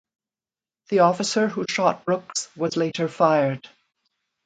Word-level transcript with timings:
The 0.89 1.01
officer 1.01 1.47
who 1.47 1.63
shot 1.69 2.05
Brooks 2.05 2.49
was 2.57 2.75
later 2.75 3.07
fired. 3.07 3.69